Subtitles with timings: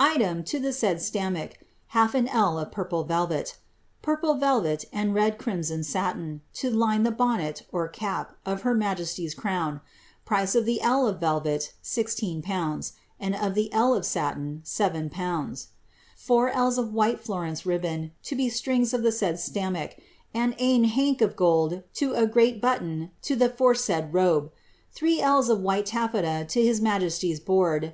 [0.00, 1.62] Item, to the said stammack,
[1.94, 3.56] half an ell of purple velvet.
[4.02, 7.62] Purple velvet, and red crimson satin, to line the bonnet
[7.92, 9.80] (cap) of her ma jesty^ crown;
[10.24, 14.64] price of the ell of velvet, 16/., and of the ell of satin,?/.
[16.16, 19.92] Four ells of white Florence ribbon, to be strings to the said slammack^
[20.34, 24.50] and ane hank of gold to a greit button to the foresaid robe.
[24.90, 27.92] 3 ells of white tafleta to his majesty's board, viz.